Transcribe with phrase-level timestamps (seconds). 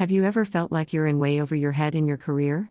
[0.00, 2.70] Have you ever felt like you're in way over your head in your career?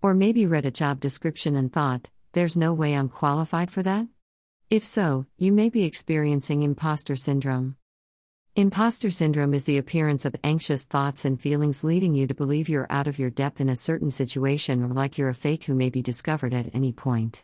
[0.00, 4.06] Or maybe read a job description and thought, there's no way I'm qualified for that?
[4.70, 7.74] If so, you may be experiencing imposter syndrome.
[8.54, 12.86] Imposter syndrome is the appearance of anxious thoughts and feelings leading you to believe you're
[12.90, 15.90] out of your depth in a certain situation or like you're a fake who may
[15.90, 17.42] be discovered at any point.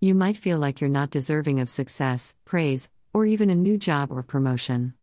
[0.00, 4.10] You might feel like you're not deserving of success, praise, or even a new job
[4.10, 4.94] or promotion.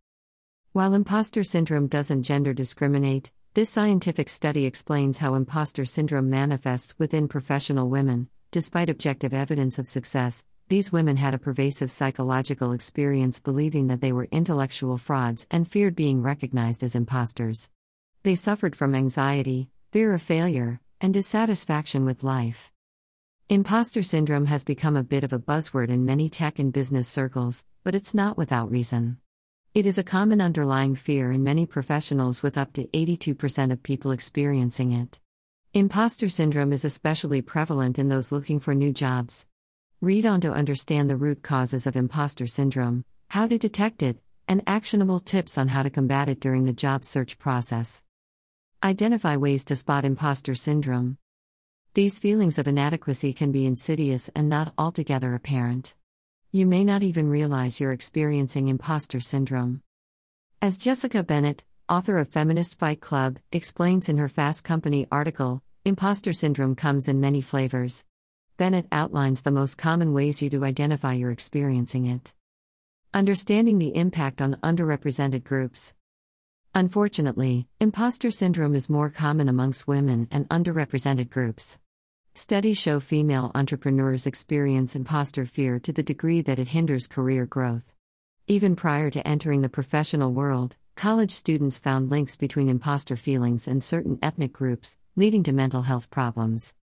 [0.72, 7.26] While imposter syndrome doesn't gender discriminate, this scientific study explains how imposter syndrome manifests within
[7.26, 8.28] professional women.
[8.52, 14.12] Despite objective evidence of success, these women had a pervasive psychological experience believing that they
[14.12, 17.68] were intellectual frauds and feared being recognized as imposters.
[18.22, 22.70] They suffered from anxiety, fear of failure, and dissatisfaction with life.
[23.48, 27.66] Imposter syndrome has become a bit of a buzzword in many tech and business circles,
[27.82, 29.18] but it's not without reason.
[29.78, 34.10] It is a common underlying fear in many professionals, with up to 82% of people
[34.10, 35.20] experiencing it.
[35.72, 39.46] Imposter syndrome is especially prevalent in those looking for new jobs.
[40.00, 44.64] Read on to understand the root causes of imposter syndrome, how to detect it, and
[44.66, 48.02] actionable tips on how to combat it during the job search process.
[48.82, 51.18] Identify ways to spot imposter syndrome.
[51.94, 55.94] These feelings of inadequacy can be insidious and not altogether apparent.
[56.50, 59.82] You may not even realize you're experiencing imposter syndrome.
[60.62, 66.32] As Jessica Bennett, author of Feminist Fight Club, explains in her Fast Company article, imposter
[66.32, 68.06] syndrome comes in many flavors.
[68.56, 72.32] Bennett outlines the most common ways you do identify you're experiencing it.
[73.12, 75.92] Understanding the impact on underrepresented groups.
[76.74, 81.78] Unfortunately, imposter syndrome is more common amongst women and underrepresented groups.
[82.38, 87.92] Studies show female entrepreneurs experience imposter fear to the degree that it hinders career growth.
[88.46, 93.82] Even prior to entering the professional world, college students found links between imposter feelings and
[93.82, 96.76] certain ethnic groups, leading to mental health problems.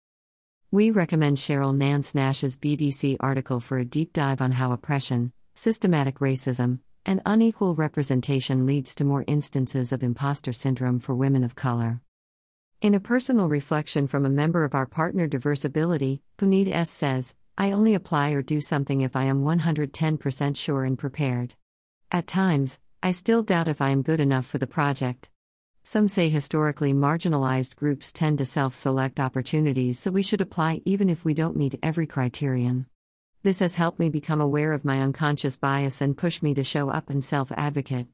[0.72, 6.20] We recommend Cheryl Nance Nash's BBC article for a deep dive on how oppression, systematic
[6.20, 12.02] racism, and unequal representation leads to more instances of imposter syndrome for women of color.
[12.86, 16.92] In a personal reflection from a member of our partner Diversability, Puneet S.
[16.92, 21.56] says, I only apply or do something if I am 110% sure and prepared.
[22.12, 25.32] At times, I still doubt if I am good enough for the project.
[25.82, 31.10] Some say historically marginalized groups tend to self select opportunities, so we should apply even
[31.10, 32.86] if we don't meet every criterion.
[33.42, 36.90] This has helped me become aware of my unconscious bias and push me to show
[36.90, 38.06] up and self advocate.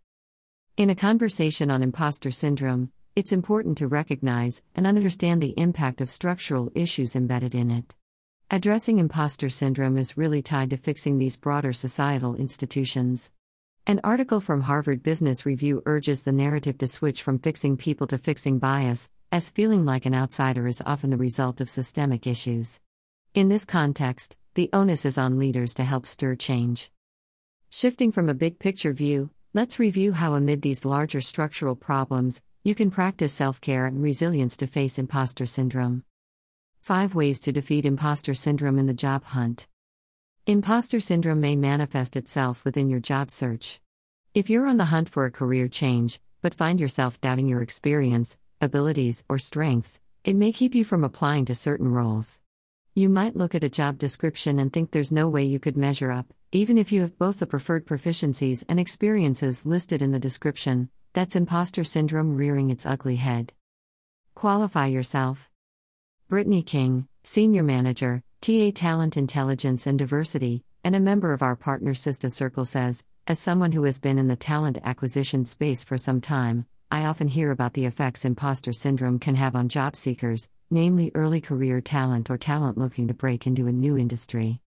[0.77, 6.09] In a conversation on imposter syndrome, it's important to recognize and understand the impact of
[6.09, 7.94] structural issues embedded in it.
[8.49, 13.31] Addressing imposter syndrome is really tied to fixing these broader societal institutions.
[13.85, 18.17] An article from Harvard Business Review urges the narrative to switch from fixing people to
[18.17, 22.79] fixing bias, as feeling like an outsider is often the result of systemic issues.
[23.33, 26.91] In this context, the onus is on leaders to help stir change.
[27.69, 32.75] Shifting from a big picture view, let's review how, amid these larger structural problems, you
[32.75, 36.03] can practice self care and resilience to face imposter syndrome.
[36.81, 39.66] 5 Ways to defeat imposter syndrome in the job hunt.
[40.45, 43.81] Imposter syndrome may manifest itself within your job search.
[44.35, 48.38] If you're on the hunt for a career change, but find yourself doubting your experience,
[48.61, 52.41] abilities, or strengths, it may keep you from applying to certain roles.
[52.93, 56.11] You might look at a job description and think there's no way you could measure
[56.11, 60.89] up, even if you have both the preferred proficiencies and experiences listed in the description,
[61.13, 63.53] that's imposter syndrome rearing its ugly head.
[64.35, 65.49] Qualify yourself.
[66.29, 71.94] Brittany King, Senior Manager, TA Talent Intelligence and Diversity, and a member of our partner
[71.94, 76.22] Sista Circle says, as someone who has been in the talent acquisition space for some
[76.22, 81.11] time, I often hear about the effects imposter syndrome can have on job seekers, namely
[81.13, 84.59] early career talent or talent looking to break into a new industry.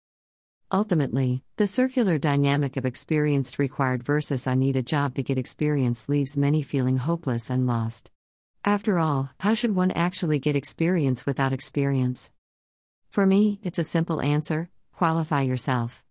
[0.73, 6.09] Ultimately, the circular dynamic of experienced required versus I need a job to get experience
[6.09, 8.09] leaves many feeling hopeless and lost.
[8.65, 12.31] After all, how should one actually get experience without experience?
[13.07, 16.05] For me, it's a simple answer qualify yourself.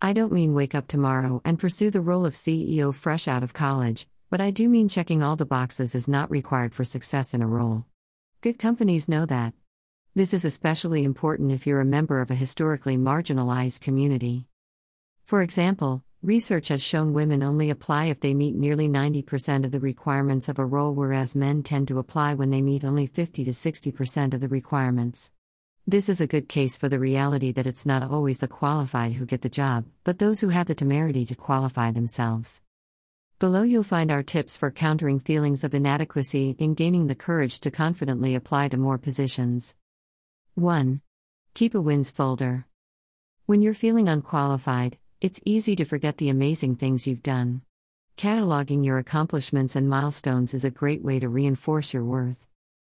[0.00, 3.52] I don't mean wake up tomorrow and pursue the role of CEO fresh out of
[3.52, 7.42] college, but I do mean checking all the boxes is not required for success in
[7.42, 7.84] a role.
[8.42, 9.54] Good companies know that.
[10.16, 14.46] This is especially important if you're a member of a historically marginalized community.
[15.24, 19.80] For example, research has shown women only apply if they meet nearly 90% of the
[19.80, 23.50] requirements of a role, whereas men tend to apply when they meet only 50 to
[23.50, 25.32] 60% of the requirements.
[25.84, 29.26] This is a good case for the reality that it's not always the qualified who
[29.26, 32.60] get the job, but those who have the temerity to qualify themselves.
[33.40, 37.72] Below, you'll find our tips for countering feelings of inadequacy and gaining the courage to
[37.72, 39.74] confidently apply to more positions.
[40.56, 41.00] 1.
[41.54, 42.64] Keep a wins folder.
[43.46, 47.62] When you're feeling unqualified, it's easy to forget the amazing things you've done.
[48.16, 52.46] Cataloging your accomplishments and milestones is a great way to reinforce your worth.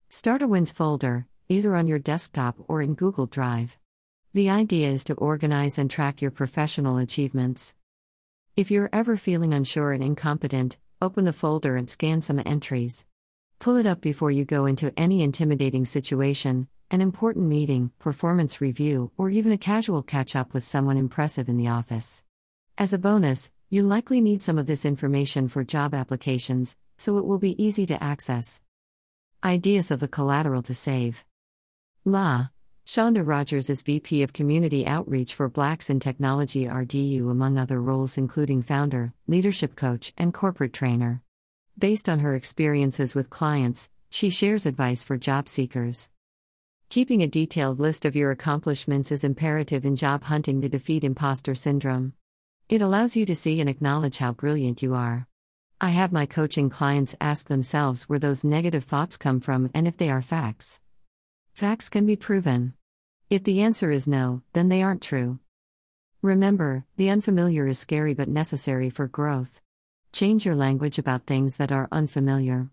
[0.09, 3.77] Start a wins folder, either on your desktop or in Google Drive.
[4.33, 7.75] The idea is to organize and track your professional achievements.
[8.57, 13.05] If you're ever feeling unsure and incompetent, open the folder and scan some entries.
[13.59, 19.11] Pull it up before you go into any intimidating situation, an important meeting, performance review,
[19.17, 22.21] or even a casual catch up with someone impressive in the office.
[22.77, 27.23] As a bonus, you likely need some of this information for job applications, so it
[27.23, 28.59] will be easy to access.
[29.41, 31.23] Ideas of the collateral to save.
[32.03, 32.49] La.
[32.85, 38.17] Shonda Rogers is VP of Community Outreach for Blacks in Technology RDU, among other roles,
[38.17, 41.21] including founder, leadership coach, and corporate trainer.
[41.77, 46.09] Based on her experiences with clients, she shares advice for job seekers.
[46.91, 51.55] Keeping a detailed list of your accomplishments is imperative in job hunting to defeat imposter
[51.55, 52.11] syndrome.
[52.67, 55.25] It allows you to see and acknowledge how brilliant you are.
[55.79, 59.95] I have my coaching clients ask themselves where those negative thoughts come from and if
[59.95, 60.81] they are facts.
[61.53, 62.73] Facts can be proven.
[63.29, 65.39] If the answer is no, then they aren't true.
[66.21, 69.61] Remember, the unfamiliar is scary but necessary for growth.
[70.11, 72.69] Change your language about things that are unfamiliar.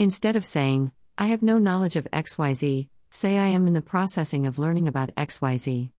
[0.00, 4.46] Instead of saying, I have no knowledge of XYZ, say I am in the processing
[4.46, 5.90] of learning about XYZ.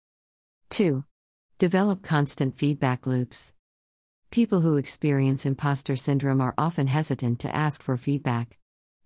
[0.72, 1.04] 2.
[1.60, 3.54] Develop constant feedback loops.
[4.32, 8.58] People who experience imposter syndrome are often hesitant to ask for feedback.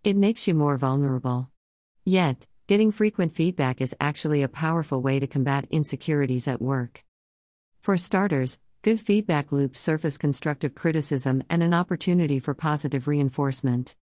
[0.05, 1.49] It makes you more vulnerable.
[2.05, 7.03] Yet, getting frequent feedback is actually a powerful way to combat insecurities at work.
[7.81, 13.97] For starters, good feedback loops surface constructive criticism and an opportunity for positive reinforcement.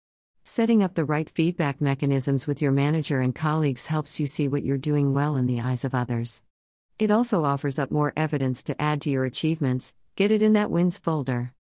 [0.45, 4.65] Setting up the right feedback mechanisms with your manager and colleagues helps you see what
[4.65, 6.43] you're doing well in the eyes of others.
[6.99, 10.69] It also offers up more evidence to add to your achievements, get it in that
[10.69, 11.53] wins folder.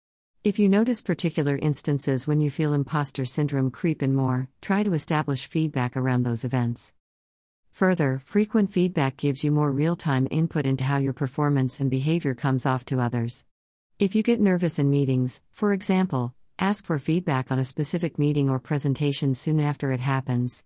[0.45, 4.95] If you notice particular instances when you feel imposter syndrome creep in more, try to
[4.95, 6.95] establish feedback around those events.
[7.73, 12.35] Further, frequent feedback gives you more real time input into how your performance and behavior
[12.35, 13.45] comes off to others.
[13.99, 18.51] If you get nervous in meetings, for example, ask for feedback on a specific meeting
[18.51, 20.63] or presentation soon after it happens.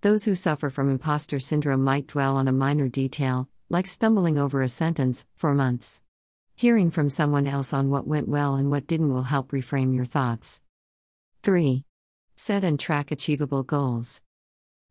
[0.00, 4.60] Those who suffer from imposter syndrome might dwell on a minor detail, like stumbling over
[4.60, 6.02] a sentence, for months.
[6.56, 10.04] Hearing from someone else on what went well and what didn't will help reframe your
[10.04, 10.60] thoughts.
[11.44, 11.84] 3.
[12.34, 14.22] Set and track achievable goals.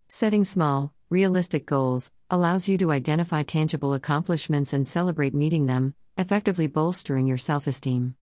[0.08, 6.68] Setting small, realistic goals allows you to identify tangible accomplishments and celebrate meeting them, effectively
[6.68, 8.16] bolstering your self esteem.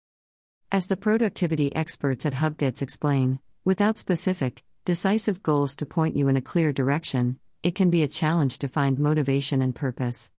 [0.72, 6.36] As the productivity experts at HubGets explain, without specific, decisive goals to point you in
[6.38, 10.32] a clear direction, it can be a challenge to find motivation and purpose.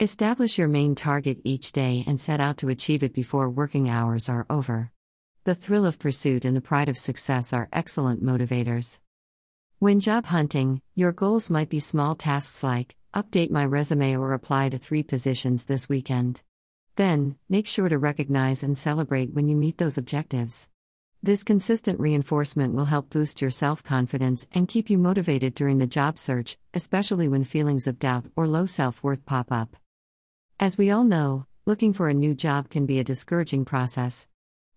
[0.00, 4.28] Establish your main target each day and set out to achieve it before working hours
[4.28, 4.90] are over.
[5.44, 8.98] The thrill of pursuit and the pride of success are excellent motivators.
[9.78, 14.70] When job hunting, your goals might be small tasks like update my resume or apply
[14.70, 16.42] to three positions this weekend.
[16.96, 20.70] Then, make sure to recognize and celebrate when you meet those objectives.
[21.22, 25.86] This consistent reinforcement will help boost your self confidence and keep you motivated during the
[25.86, 29.76] job search, especially when feelings of doubt or low self worth pop up.
[30.58, 34.28] As we all know, looking for a new job can be a discouraging process.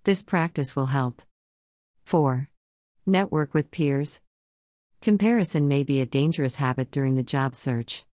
[0.03, 1.21] This practice will help.
[2.03, 2.49] 4.
[3.05, 4.21] Network with peers.
[5.01, 8.05] Comparison may be a dangerous habit during the job search.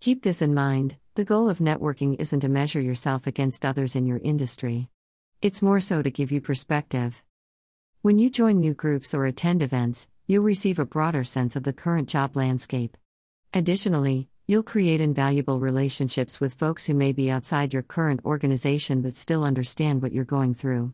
[0.00, 4.06] Keep this in mind the goal of networking isn't to measure yourself against others in
[4.06, 4.88] your industry.
[5.42, 7.22] It's more so to give you perspective.
[8.02, 11.72] When you join new groups or attend events, you'll receive a broader sense of the
[11.72, 12.96] current job landscape.
[13.52, 19.14] Additionally, You'll create invaluable relationships with folks who may be outside your current organization but
[19.14, 20.92] still understand what you're going through.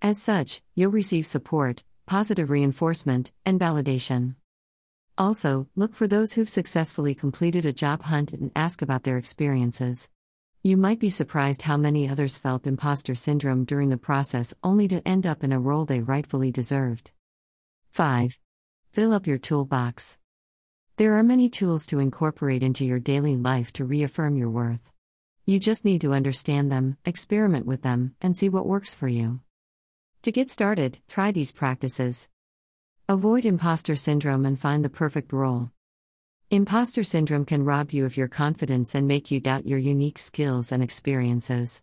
[0.00, 4.36] As such, you'll receive support, positive reinforcement, and validation.
[5.22, 10.10] Also, look for those who've successfully completed a job hunt and ask about their experiences.
[10.64, 15.06] You might be surprised how many others felt imposter syndrome during the process only to
[15.06, 17.12] end up in a role they rightfully deserved.
[17.92, 18.36] 5.
[18.90, 20.18] Fill up your toolbox.
[20.96, 24.90] There are many tools to incorporate into your daily life to reaffirm your worth.
[25.46, 29.38] You just need to understand them, experiment with them, and see what works for you.
[30.22, 32.28] To get started, try these practices.
[33.12, 35.70] Avoid imposter syndrome and find the perfect role.
[36.50, 40.72] Imposter syndrome can rob you of your confidence and make you doubt your unique skills
[40.72, 41.82] and experiences.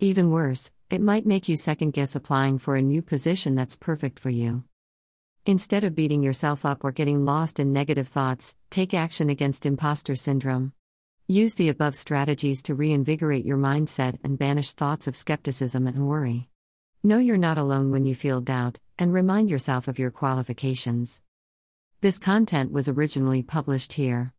[0.00, 4.18] Even worse, it might make you second guess applying for a new position that's perfect
[4.18, 4.64] for you.
[5.46, 10.16] Instead of beating yourself up or getting lost in negative thoughts, take action against imposter
[10.16, 10.72] syndrome.
[11.28, 16.48] Use the above strategies to reinvigorate your mindset and banish thoughts of skepticism and worry.
[17.06, 21.20] Know you're not alone when you feel doubt, and remind yourself of your qualifications.
[22.00, 24.32] This content was originally published here.